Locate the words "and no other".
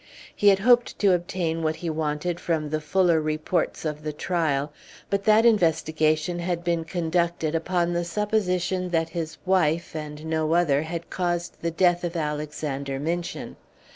9.95-10.81